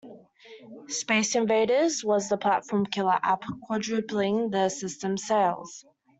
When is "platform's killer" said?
2.35-3.19